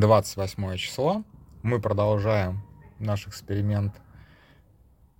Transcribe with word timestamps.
28 0.00 0.76
число. 0.76 1.24
Мы 1.62 1.80
продолжаем 1.80 2.62
наш 2.98 3.28
эксперимент 3.28 3.94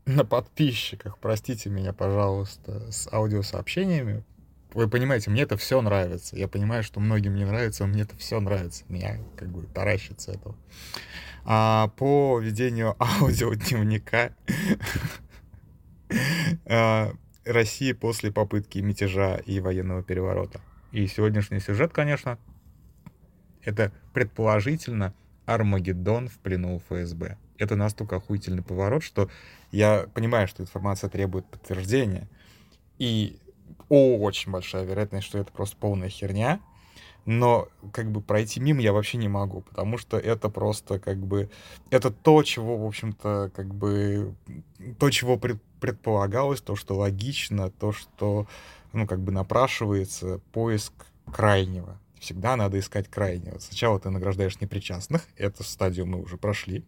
на 0.05 0.25
подписчиках. 0.25 1.19
Простите 1.19 1.71
меня, 1.71 1.93
пожалуйста, 1.93 2.91
с 2.91 3.09
аудиосообщениями. 3.13 4.25
Вы 4.73 4.89
понимаете, 4.89 5.31
мне 5.31 5.43
это 5.43 5.57
все 5.57 5.81
нравится. 5.81 6.37
Я 6.37 6.49
понимаю, 6.49 6.83
что 6.83 6.99
многим 6.99 7.37
не 7.37 7.45
нравится, 7.45 7.85
но 7.85 7.93
мне 7.93 8.03
это 8.03 8.17
все 8.17 8.41
нравится. 8.41 8.85
Меня 8.89 9.21
как 9.37 9.49
бы 9.49 9.63
таращит 9.63 10.21
с 10.21 10.29
этого. 10.29 10.57
А, 11.45 11.89
по 11.97 12.41
ведению 12.41 12.97
аудиодневника 12.99 14.35
а, 16.67 17.13
России 17.45 17.93
после 17.93 18.33
попытки 18.33 18.79
мятежа 18.79 19.37
и 19.37 19.61
военного 19.61 20.03
переворота. 20.03 20.61
И 20.91 21.07
сегодняшний 21.07 21.61
сюжет, 21.61 21.93
конечно, 21.93 22.39
это 23.65 23.93
предположительно 24.13 25.15
Армагеддон 25.47 26.29
в 26.29 26.39
плену 26.39 26.81
ФСБ. 26.89 27.37
Это 27.59 27.77
настолько 27.77 28.17
охуительный 28.17 28.63
поворот, 28.63 29.03
что 29.03 29.29
я 29.71 30.07
понимаю, 30.15 30.49
что 30.49 30.63
информация 30.63 31.11
требует 31.11 31.47
подтверждения. 31.47 32.29
И 32.99 33.39
очень 33.89 34.51
большая 34.51 34.85
вероятность, 34.85 35.27
что 35.27 35.39
это 35.39 35.53
просто 35.53 35.77
полная 35.77 36.09
херня. 36.09 36.61
Но 37.27 37.69
как 37.93 38.11
бы 38.11 38.21
пройти 38.21 38.61
мимо 38.61 38.83
я 38.83 38.93
вообще 38.93 39.17
не 39.17 39.29
могу, 39.29 39.63
потому 39.63 39.97
что 39.97 40.19
это 40.19 40.51
просто 40.51 40.99
как 40.99 41.19
бы... 41.19 41.51
Это 41.91 42.11
то, 42.11 42.43
чего, 42.43 42.77
в 42.77 42.87
общем-то, 42.87 43.51
как 43.55 43.75
бы... 43.75 44.35
То, 44.99 45.09
чего 45.11 45.39
пред, 45.39 45.63
предполагалось, 45.81 46.61
то, 46.61 46.77
что 46.77 46.97
логично, 46.97 47.71
то, 47.71 47.93
что, 47.93 48.47
ну, 48.93 49.07
как 49.07 49.21
бы 49.21 49.33
напрашивается 49.33 50.41
поиск 50.53 50.93
крайнего 51.33 51.99
всегда 52.25 52.57
надо 52.57 52.79
искать 52.79 53.09
крайнего. 53.09 53.59
Сначала 53.59 54.01
ты 54.01 54.11
награждаешь 54.11 54.61
непричастных, 54.61 55.23
эту 55.37 55.63
стадию 55.63 56.07
мы 56.07 56.21
уже 56.21 56.37
прошли. 56.39 56.85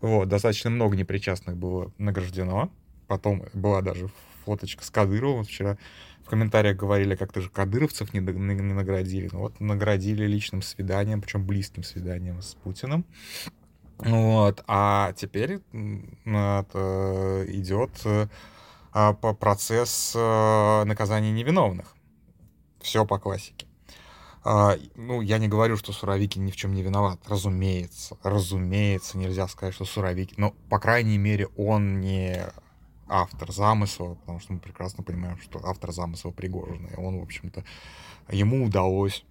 Вот, 0.00 0.28
достаточно 0.28 0.70
много 0.70 0.96
непричастных 0.96 1.56
было 1.56 1.90
награждено. 1.98 2.70
Потом 3.06 3.44
была 3.54 3.80
даже 3.80 4.10
фоточка 4.44 4.84
с 4.84 4.90
Кадыровым. 4.90 5.44
Вчера 5.44 5.78
в 6.22 6.28
комментариях 6.28 6.76
говорили, 6.76 7.14
как 7.14 7.32
ты 7.32 7.40
же 7.40 7.48
кадыровцев 7.48 8.12
не, 8.12 8.20
не, 8.20 8.74
наградили. 8.74 9.30
Ну 9.32 9.40
вот 9.40 9.58
наградили 9.58 10.26
личным 10.26 10.60
свиданием, 10.60 11.22
причем 11.22 11.46
близким 11.46 11.82
свиданием 11.82 12.42
с 12.42 12.54
Путиным. 12.56 13.04
Вот, 13.98 14.62
а 14.66 15.14
теперь 15.14 15.60
это 16.24 17.44
идет 17.48 17.90
а, 18.92 19.14
процесс 19.14 20.12
э, 20.14 20.84
наказания 20.84 21.32
невиновных 21.32 21.95
все 22.86 23.04
по 23.04 23.18
классике. 23.18 23.66
А, 24.44 24.76
ну, 24.94 25.20
я 25.20 25.38
не 25.38 25.48
говорю, 25.48 25.76
что 25.76 25.92
Суровикин 25.92 26.44
ни 26.44 26.52
в 26.52 26.56
чем 26.56 26.72
не 26.72 26.82
виноват. 26.82 27.18
Разумеется, 27.26 28.16
разумеется, 28.22 29.18
нельзя 29.18 29.48
сказать, 29.48 29.74
что 29.74 29.84
Суровикин... 29.84 30.36
Но, 30.38 30.54
по 30.70 30.78
крайней 30.78 31.18
мере, 31.18 31.48
он 31.56 32.00
не 32.00 32.46
автор 33.08 33.50
замысла, 33.50 34.14
потому 34.14 34.38
что 34.38 34.52
мы 34.52 34.60
прекрасно 34.60 35.02
понимаем, 35.02 35.38
что 35.40 35.60
автор 35.64 35.90
замысла 35.92 36.30
Пригожин, 36.30 36.86
и 36.86 36.96
он, 36.96 37.18
в 37.18 37.22
общем-то, 37.22 37.64
ему 38.30 38.64
удалось 38.64 39.24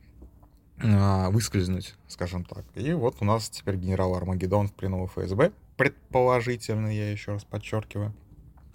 э, 0.80 1.30
выскользнуть, 1.30 1.96
скажем 2.08 2.44
так. 2.44 2.66
И 2.76 2.92
вот 2.92 3.16
у 3.22 3.26
нас 3.26 3.50
теперь 3.50 3.78
генерал 3.78 4.16
Армагеддон 4.16 4.68
в 4.68 4.74
плену 4.74 5.08
ФСБ, 5.08 5.54
предположительно, 5.78 6.88
я 6.88 7.10
еще 7.10 7.32
раз 7.34 7.46
подчеркиваю. 7.46 8.14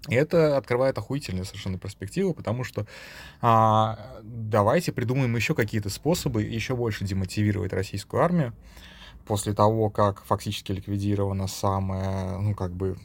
И 0.08 0.14
это 0.14 0.56
открывает 0.56 0.96
охуительные 0.96 1.44
совершенно 1.44 1.78
перспективы, 1.78 2.32
потому 2.32 2.64
что 2.64 2.86
а, 3.42 4.20
давайте 4.22 4.92
придумаем 4.92 5.36
еще 5.36 5.54
какие-то 5.54 5.90
способы 5.90 6.42
еще 6.42 6.74
больше 6.74 7.04
демотивировать 7.04 7.72
российскую 7.72 8.22
армию 8.22 8.54
после 9.26 9.52
того, 9.52 9.90
как 9.90 10.24
фактически 10.24 10.72
ликвидировано 10.72 11.46
самое, 11.46 12.38
ну, 12.38 12.54
как 12.54 12.72
бы, 12.72 12.96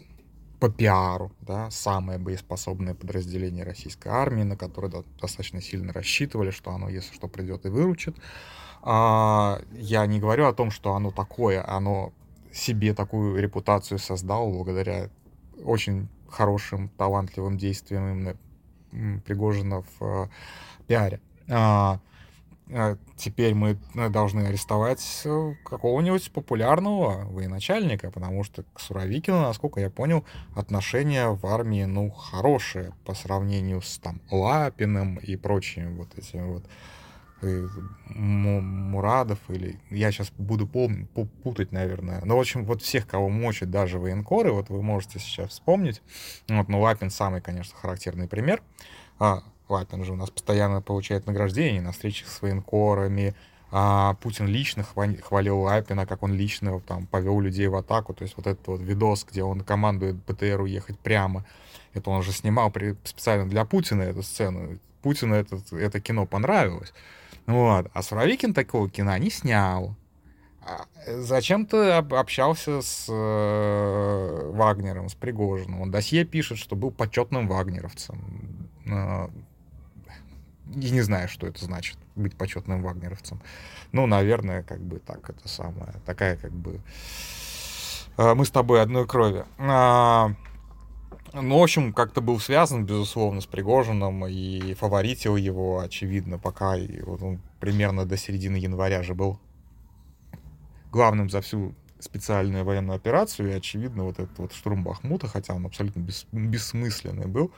по 0.60 0.70
пиару, 0.70 1.32
да, 1.42 1.70
самое 1.70 2.18
боеспособное 2.18 2.96
подразделение 2.96 3.66
российской 3.66 4.08
армии, 4.08 4.44
на 4.44 4.56
которое 4.56 4.88
да, 4.88 5.04
достаточно 5.20 5.62
сильно 5.62 5.92
рассчитывали, 5.92 6.52
что 6.52 6.72
оно, 6.72 6.88
если 6.88 7.14
что, 7.14 7.28
придет 7.28 7.66
и 7.66 7.70
выручит. 7.70 8.16
А, 8.82 9.62
я 9.74 10.06
не 10.06 10.20
говорю 10.20 10.48
о 10.48 10.54
том, 10.54 10.72
что 10.72 10.94
оно 10.94 11.12
такое, 11.12 11.64
оно 11.68 12.14
себе 12.54 12.94
такую 12.94 13.42
репутацию 13.42 14.00
создало 14.00 14.50
благодаря 14.50 15.10
очень 15.64 16.08
хорошим, 16.36 16.90
талантливым 16.90 17.58
действием 17.58 18.12
именно 18.12 18.38
Пригожина 19.26 19.82
в 19.82 20.02
э, 20.02 20.28
пиаре. 20.88 21.20
А, 21.50 22.00
а 22.72 22.98
теперь 23.18 23.54
мы 23.54 23.78
э, 23.96 24.10
должны 24.10 24.48
арестовать 24.48 25.22
э, 25.26 25.54
какого-нибудь 25.66 26.32
популярного 26.32 27.26
военачальника, 27.26 28.10
потому 28.12 28.44
что 28.44 28.64
к 28.74 28.80
Суровикину, 28.80 29.42
насколько 29.42 29.80
я 29.82 29.90
понял, 29.90 30.24
отношения 30.56 31.28
в 31.28 31.46
армии, 31.46 31.84
ну, 31.84 32.10
хорошие 32.10 32.94
по 33.06 33.14
сравнению 33.14 33.82
с 33.82 33.98
там 33.98 34.22
Лапиным 34.32 35.18
и 35.18 35.36
прочими 35.36 35.94
вот 35.96 36.18
этими 36.18 36.44
вот 36.44 36.66
Мурадов 37.42 39.40
или 39.50 39.80
я 39.90 40.12
сейчас 40.12 40.32
буду 40.38 40.66
пом- 40.66 41.08
путать, 41.44 41.72
наверное. 41.72 42.22
Но, 42.26 42.38
в 42.38 42.40
общем, 42.40 42.66
вот 42.66 42.82
всех, 42.82 43.08
кого 43.08 43.30
мочат 43.30 43.70
даже 43.70 44.00
военкоры, 44.00 44.52
вот 44.52 44.70
вы 44.70 44.82
можете 44.82 45.20
сейчас 45.20 45.52
вспомнить. 45.52 46.02
Вот, 46.48 46.70
ну, 46.70 46.80
Лапин 46.82 47.10
самый, 47.10 47.42
конечно, 47.42 47.78
характерный 47.78 48.28
пример. 48.28 48.62
А, 49.20 49.44
Лапин 49.70 50.04
же 50.04 50.14
у 50.14 50.16
нас 50.16 50.30
постоянно 50.30 50.82
получает 50.82 51.28
награждение 51.28 51.82
на 51.82 51.92
встречах 51.92 52.30
с 52.30 52.42
военкорами. 52.42 53.36
А 53.72 54.14
Путин 54.22 54.48
лично 54.48 54.84
хвалил 54.84 55.60
Лапина, 55.60 56.06
как 56.06 56.24
он 56.24 56.34
лично 56.34 56.80
там 56.82 57.08
повел 57.08 57.42
людей 57.42 57.68
в 57.68 57.76
атаку. 57.76 58.14
То 58.14 58.24
есть 58.24 58.38
вот 58.38 58.48
этот 58.48 58.66
вот 58.68 58.80
видос, 58.80 59.26
где 59.30 59.44
он 59.44 59.62
командует 59.62 60.16
БТРу 60.16 60.66
ехать 60.66 60.98
прямо, 61.00 61.46
это 61.94 62.10
он 62.10 62.24
же 62.24 62.32
снимал 62.32 62.72
при, 62.72 62.96
специально 63.04 63.48
для 63.50 63.66
Путина 63.66 64.04
эту 64.04 64.24
сцену. 64.24 64.78
Путину 65.02 65.36
это, 65.36 65.60
это 65.72 66.00
кино 66.00 66.26
понравилось. 66.26 66.94
Вот. 67.46 67.88
А 67.94 68.02
Суровикин 68.02 68.54
такого 68.54 68.90
кино 68.90 69.16
не 69.18 69.30
снял. 69.30 69.96
А, 70.62 70.86
зачем 71.06 71.68
ты 71.68 71.92
общался 71.92 72.82
с 72.82 73.06
э, 73.08 74.52
Вагнером, 74.52 75.10
с 75.10 75.14
Пригожиным? 75.14 75.82
Он 75.82 75.92
досье 75.92 76.26
пишет, 76.26 76.58
что 76.58 76.76
был 76.76 76.90
почетным 76.90 77.48
вагнеровцем. 77.48 78.68
Э, 78.88 79.28
и 80.74 80.90
не 80.90 81.02
знаю, 81.02 81.30
что 81.30 81.46
это 81.46 81.64
значит, 81.64 81.98
быть 82.16 82.36
почетным 82.36 82.82
вагнеровцем. 82.82 83.42
Ну, 83.92 84.08
наверное, 84.08 84.64
как 84.64 84.82
бы 84.82 85.00
так, 85.00 85.30
это 85.30 85.48
самое, 85.48 85.94
такая 86.06 86.36
как 86.38 86.52
бы... 86.52 86.82
Э, 88.18 88.34
мы 88.34 88.44
с 88.46 88.50
тобой 88.50 88.82
одной 88.82 89.06
крови. 89.06 89.46
А, 89.60 90.32
ну, 91.42 91.60
в 91.60 91.64
общем, 91.64 91.94
как-то 91.94 92.22
был 92.22 92.40
связан, 92.40 92.86
безусловно, 92.86 93.42
с 93.42 93.46
Пригожиным 93.46 94.26
и 94.26 94.74
фаворитил 94.76 95.36
его, 95.36 95.80
очевидно, 95.80 96.40
пока 96.40 96.78
и, 96.78 97.02
вот 97.02 97.22
он 97.22 97.40
примерно 97.60 98.06
до 98.06 98.18
середины 98.18 98.56
января 98.56 99.04
же 99.04 99.14
был 99.14 99.40
главным 100.92 101.30
за 101.30 101.42
всю 101.42 101.76
специальную 102.00 102.64
военную 102.64 102.96
операцию, 102.96 103.52
и, 103.52 103.54
очевидно, 103.54 104.04
вот 104.04 104.20
этот 104.20 104.38
вот 104.38 104.54
штурм 104.54 104.84
Бахмута, 104.84 105.28
хотя 105.28 105.54
он 105.54 105.66
абсолютно 105.66 106.00
бес, 106.00 106.26
бессмысленный 106.32 107.28
был, 107.28 107.52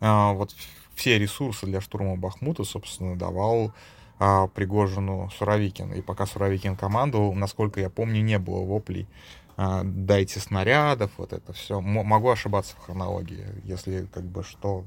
а, 0.00 0.32
вот 0.32 0.54
все 0.94 1.18
ресурсы 1.18 1.66
для 1.66 1.80
штурма 1.80 2.16
Бахмута, 2.16 2.64
собственно, 2.64 3.16
давал 3.16 3.72
а, 4.18 4.46
Пригожину 4.48 5.30
Суровикин. 5.36 5.92
И 5.92 6.00
пока 6.00 6.26
Суровикин 6.26 6.76
командовал, 6.76 7.34
насколько 7.34 7.80
я 7.80 7.90
помню, 7.90 8.22
не 8.22 8.38
было 8.38 8.64
воплей 8.64 9.06
дайте 9.56 10.38
снарядов, 10.40 11.10
вот 11.16 11.32
это 11.32 11.52
все. 11.52 11.80
могу 11.80 12.30
ошибаться 12.30 12.76
в 12.76 12.80
хронологии, 12.80 13.46
если 13.64 14.06
как 14.12 14.24
бы 14.24 14.42
что 14.42 14.84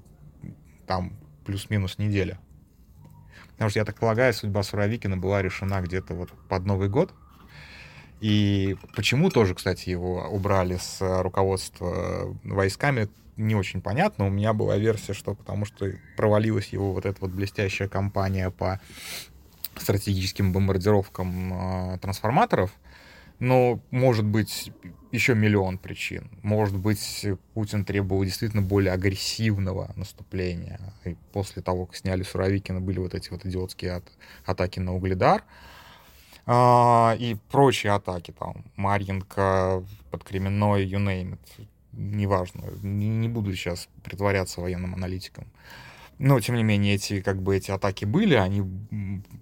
там 0.85 1.13
плюс-минус 1.45 1.97
неделя. 1.97 2.39
Потому 3.53 3.71
что, 3.71 3.79
я 3.79 3.85
так 3.85 3.99
полагаю, 3.99 4.33
судьба 4.33 4.63
Суровикина 4.63 5.17
была 5.17 5.41
решена 5.41 5.81
где-то 5.81 6.13
вот 6.13 6.29
под 6.47 6.65
Новый 6.65 6.87
год. 6.87 7.13
И 8.21 8.77
почему 8.95 9.29
тоже, 9.29 9.55
кстати, 9.55 9.89
его 9.89 10.27
убрали 10.29 10.77
с 10.77 10.97
руководства 11.21 12.35
войсками, 12.43 13.09
не 13.37 13.55
очень 13.55 13.81
понятно. 13.81 14.27
У 14.27 14.29
меня 14.29 14.53
была 14.53 14.77
версия, 14.77 15.13
что 15.13 15.33
потому 15.33 15.65
что 15.65 15.91
провалилась 16.15 16.67
его 16.69 16.93
вот 16.93 17.05
эта 17.05 17.19
вот 17.21 17.31
блестящая 17.31 17.87
кампания 17.87 18.49
по 18.49 18.79
стратегическим 19.75 20.51
бомбардировкам 20.51 21.93
э, 21.93 21.97
трансформаторов— 21.99 22.71
но 23.39 23.79
может 23.91 24.25
быть 24.25 24.71
еще 25.11 25.33
миллион 25.33 25.77
причин. 25.77 26.29
Может 26.43 26.77
быть, 26.77 27.25
Путин 27.53 27.83
требовал 27.83 28.23
действительно 28.23 28.61
более 28.61 28.93
агрессивного 28.93 29.91
наступления. 29.95 30.79
И 31.05 31.15
после 31.31 31.61
того, 31.61 31.85
как 31.85 31.95
сняли 31.95 32.23
Суровикина, 32.23 32.79
были 32.79 32.99
вот 32.99 33.15
эти 33.15 33.29
вот 33.29 33.45
идиотские 33.45 33.93
от, 33.93 34.11
атаки 34.45 34.79
на 34.79 34.93
Угледар. 34.93 35.43
А, 36.45 37.15
и 37.19 37.35
прочие 37.51 37.93
атаки, 37.93 38.31
там, 38.31 38.65
Марьинка, 38.75 39.83
под 40.11 40.23
Кременной, 40.23 40.85
you 40.85 40.99
name 40.99 41.37
it. 41.37 41.67
Неважно. 41.93 42.63
Не, 42.83 43.07
не 43.07 43.29
буду 43.29 43.53
сейчас 43.55 43.87
притворяться 44.03 44.61
военным 44.61 44.93
аналитиком. 44.93 45.47
Но, 46.17 46.39
тем 46.39 46.55
не 46.55 46.63
менее, 46.63 46.95
эти, 46.95 47.21
как 47.21 47.41
бы, 47.41 47.55
эти 47.55 47.71
атаки 47.71 48.05
были, 48.05 48.35
они 48.35 48.63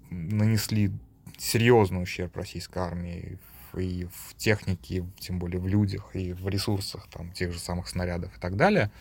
нанесли 0.10 0.92
серьезный 1.38 2.04
ущерб 2.04 2.36
российской 2.38 2.80
армии 2.80 3.38
и 3.76 4.06
в 4.06 4.36
технике, 4.36 5.06
тем 5.20 5.40
более 5.40 5.60
в 5.60 5.68
людях, 5.68 6.10
и 6.14 6.34
в 6.34 6.48
ресурсах, 6.48 7.08
там, 7.12 7.32
тех 7.32 7.52
же 7.52 7.60
самых 7.60 7.88
снарядов 7.88 8.36
и 8.36 8.40
так 8.40 8.56
далее. 8.56 8.92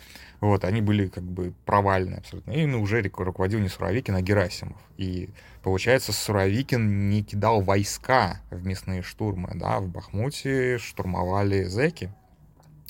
Вот, 0.40 0.64
они 0.64 0.80
были 0.80 1.08
как 1.08 1.24
бы 1.24 1.52
провальны 1.64 2.14
абсолютно. 2.14 2.52
И 2.52 2.66
ну, 2.66 2.82
уже 2.82 3.02
руководил 3.02 3.58
не 3.60 3.68
Суровикин, 3.68 4.14
а 4.14 4.22
Герасимов. 4.22 4.80
И 4.96 5.30
получается, 5.62 6.12
Суровикин 6.12 7.08
не 7.08 7.22
кидал 7.22 7.60
войска 7.62 8.40
в 8.50 8.64
местные 8.66 9.02
штурмы, 9.02 9.50
да, 9.54 9.80
в 9.80 9.88
Бахмуте 9.88 10.78
штурмовали 10.78 11.64
зеки, 11.64 12.10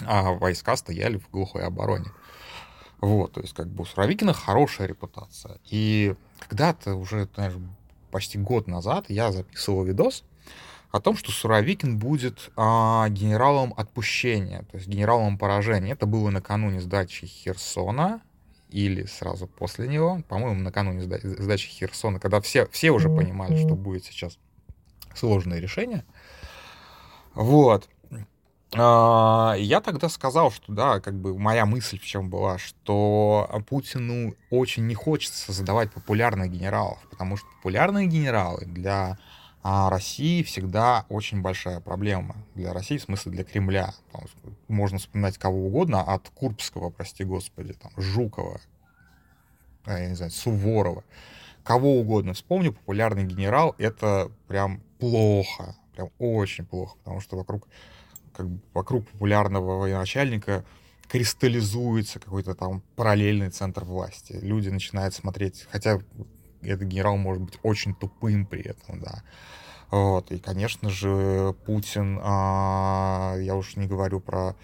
а 0.05 0.33
войска 0.33 0.77
стояли 0.77 1.19
в 1.19 1.31
глухой 1.31 1.63
обороне. 1.63 2.11
Вот, 3.01 3.33
то 3.33 3.41
есть 3.41 3.53
как 3.53 3.69
бы 3.69 3.83
у 3.83 3.87
Суровикина 3.87 4.33
хорошая 4.33 4.89
репутация. 4.89 5.59
И 5.71 6.15
когда-то 6.49 6.95
уже, 6.95 7.29
знаешь, 7.35 7.55
почти 8.11 8.39
год 8.39 8.67
назад 8.67 9.07
я 9.09 9.33
записывал 9.33 9.85
видос, 9.85 10.25
о 10.97 11.01
том, 11.01 11.17
что 11.17 11.31
Суровикин 11.31 11.99
будет 11.99 12.51
а, 12.57 13.09
генералом 13.09 13.75
отпущения, 13.77 14.63
то 14.71 14.77
есть 14.77 14.89
генералом 14.89 15.39
поражения. 15.39 15.93
Это 15.93 16.07
было 16.07 16.31
накануне 16.31 16.81
сдачи 16.81 17.27
Херсона 17.27 18.23
или 18.71 19.05
сразу 19.05 19.47
после 19.47 19.87
него, 19.87 20.23
по-моему, 20.29 20.61
накануне 20.61 21.03
сдачи 21.03 21.69
Херсона, 21.69 22.19
когда 22.19 22.41
все, 22.41 22.67
все 22.67 22.91
уже 22.91 23.09
понимали, 23.09 23.57
что 23.57 23.75
будет 23.75 24.05
сейчас 24.05 24.39
сложное 25.15 25.61
решение. 25.61 26.05
Вот. 27.35 27.89
А, 28.75 29.55
я 29.59 29.81
тогда 29.81 30.09
сказал, 30.09 30.51
что 30.51 30.73
да, 30.73 31.01
как 31.01 31.15
бы 31.15 31.39
моя 31.39 31.67
мысль 31.67 31.99
в 31.99 32.05
чем 32.05 32.29
была, 32.29 32.59
что 32.59 33.49
Путину 33.69 34.35
очень 34.51 34.87
не 34.87 34.95
хочется 34.95 35.53
создавать 35.53 35.93
популярных 35.93 36.51
генералов, 36.51 36.99
потому 37.11 37.37
что 37.37 37.47
популярные 37.57 38.07
генералы 38.07 38.65
для 38.67 39.19
а 39.69 39.91
России 39.91 40.45
всегда 40.45 41.07
очень 41.09 41.43
большая 41.43 41.81
проблема. 41.81 42.37
Для 42.55 42.73
России, 42.73 42.99
в 42.99 43.03
смысле 43.03 43.33
для 43.33 43.43
Кремля. 43.43 43.95
Можно 44.69 44.99
вспоминать 44.99 45.39
кого 45.39 45.67
угодно, 45.67 46.03
от 46.03 46.29
Курбского, 46.29 46.91
прости 46.91 47.25
господи, 47.25 47.73
там, 47.73 47.91
Жукова, 47.97 48.61
я 49.89 50.09
не 50.09 50.15
знаю, 50.15 50.31
Суворова. 50.31 51.03
Кого 51.65 51.99
угодно 51.99 52.35
вспомню, 52.35 52.75
популярный 52.75 53.25
генерал— 53.25 53.75
это 53.79 54.31
прям 54.47 54.81
плохо, 55.01 55.75
прям 55.97 56.11
очень 56.21 56.65
плохо, 56.65 56.97
потому 56.99 57.21
что 57.21 57.37
вокруг, 57.37 57.67
как 58.37 58.49
бы, 58.49 58.61
вокруг 58.73 59.09
популярного 59.09 59.81
военачальника 59.81 60.65
кристаллизуется 61.09 62.21
какой-то 62.21 62.55
там 62.55 62.85
параллельный 62.95 63.51
центр 63.51 63.83
власти. 63.83 64.39
Люди 64.41 64.69
начинают 64.69 65.13
смотреть, 65.13 65.67
хотя 65.73 66.01
этот 66.69 66.89
генерал 66.89 67.17
может 67.17 67.43
быть 67.43 67.59
очень 67.63 67.95
тупым 67.95 68.47
при 68.47 68.63
этом, 68.63 69.01
да. 69.01 69.23
Вот, 69.91 70.33
и, 70.33 70.39
конечно 70.39 70.91
же, 70.91 71.55
Путин, 71.65 72.19
а, 72.23 73.37
я 73.39 73.55
уж 73.55 73.77
не 73.77 73.87
говорю 73.87 74.21
про 74.21 74.57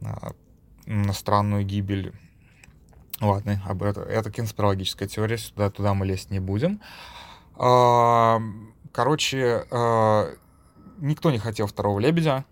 а, 0.00 0.32
странную 1.12 1.64
гибель. 1.64 2.14
Ладно, 3.20 3.62
об 3.66 3.82
это, 3.82 4.00
это 4.02 4.30
конспирологическая 4.30 5.08
теория, 5.08 5.36
сюда, 5.38 5.70
туда 5.70 5.92
мы 5.92 6.06
лезть 6.06 6.30
не 6.30 6.40
будем. 6.40 6.80
А, 7.56 8.40
короче, 8.92 9.66
а, 9.70 10.34
никто 10.98 11.30
не 11.30 11.38
хотел 11.38 11.66
второго 11.66 11.98
лебедя, 11.98 12.44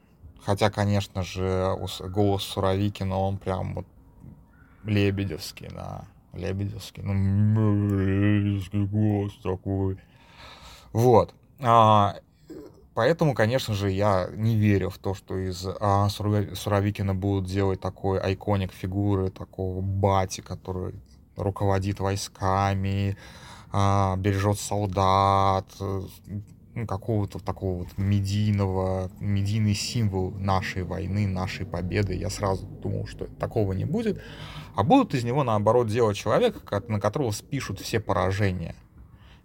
хотя, 0.44 0.70
конечно 0.70 1.22
же, 1.22 1.76
голос 2.00 2.42
Суровикина, 2.42 3.16
он 3.16 3.38
прям 3.38 3.74
вот 3.74 3.86
лебедевский, 4.84 5.68
да. 5.72 6.04
Лебедевский, 6.36 7.02
ну, 7.02 7.14
лебедевский 7.98 8.84
голос 8.84 9.32
такой. 9.42 9.98
Вот. 10.92 11.34
А, 11.60 12.16
поэтому, 12.94 13.34
конечно 13.34 13.74
же, 13.74 13.90
я 13.90 14.28
не 14.34 14.56
верю 14.56 14.90
в 14.90 14.98
то, 14.98 15.14
что 15.14 15.36
из 15.36 15.66
а, 15.66 16.08
Суровикина 16.08 17.14
будут 17.14 17.46
делать 17.46 17.80
такой 17.80 18.18
айконик 18.18 18.72
фигуры, 18.72 19.30
такого 19.30 19.80
бати, 19.80 20.40
который 20.40 20.94
руководит 21.36 22.00
войсками, 22.00 23.16
а, 23.72 24.16
бережет 24.16 24.58
солдат, 24.58 25.66
ну, 26.76 26.86
какого-то 26.86 27.38
такого 27.38 27.78
вот 27.78 27.88
медийного, 27.96 29.10
медийный 29.18 29.74
символ 29.74 30.30
нашей 30.32 30.82
войны, 30.82 31.26
нашей 31.26 31.64
победы. 31.64 32.14
Я 32.14 32.28
сразу 32.28 32.66
думал, 32.66 33.06
что 33.06 33.24
такого 33.26 33.72
не 33.72 33.86
будет. 33.86 34.22
А 34.74 34.82
будут 34.82 35.14
из 35.14 35.24
него, 35.24 35.42
наоборот, 35.42 35.88
делать 35.88 36.18
человека, 36.18 36.82
на 36.88 37.00
которого 37.00 37.30
спишут 37.30 37.80
все 37.80 37.98
поражения, 37.98 38.74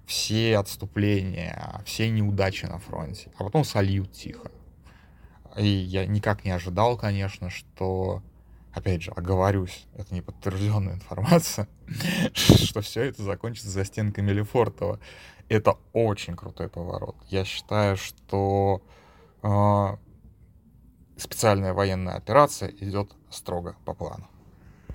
все 0.06 0.57
отступления, 0.57 1.81
все 1.86 2.10
неудачи 2.10 2.66
на 2.66 2.80
фронте, 2.80 3.31
а 3.38 3.45
потом 3.45 3.63
сольют 3.63 4.12
тихо. 4.12 4.51
И 5.57 5.66
я 5.66 6.06
никак 6.06 6.44
не 6.44 6.51
ожидал, 6.51 6.98
конечно, 6.98 7.50
что, 7.50 8.22
опять 8.73 9.03
же, 9.03 9.12
оговорюсь, 9.12 9.88
это 9.95 10.13
не 10.13 10.21
подтвержденная 10.21 10.95
информация, 10.95 11.68
что 12.33 12.81
все 12.81 13.03
это 13.03 13.23
закончится 13.23 13.69
за 13.69 13.85
стенками 13.85 14.31
Лефортова. 14.31 15.00
Это 15.50 15.77
очень 15.94 16.35
крутой 16.35 16.69
поворот. 16.69 17.15
Я 17.27 17.44
считаю, 17.44 17.97
что 17.97 18.81
э, 19.44 19.97
специальная 21.18 21.73
военная 21.73 22.15
операция 22.15 22.69
идет 22.69 23.12
строго 23.29 23.75
по 23.85 23.94
плану. 23.94 24.27